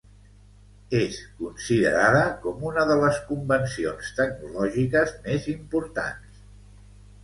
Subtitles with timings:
[0.99, 6.47] És considerada com una de les convencions tecnològiques més importants.